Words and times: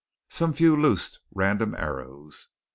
Some 0.31 0.53
few 0.53 0.75
loosed 0.75 1.19
random 1.31 1.75
arrows. 1.77 2.47